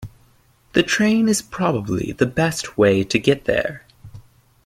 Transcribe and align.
The 0.73 0.81
train 0.81 1.29
is 1.29 1.43
probably 1.43 2.11
the 2.13 2.25
best 2.25 2.75
way 2.75 3.03
to 3.03 3.19
get 3.19 3.45
there. 3.45 3.85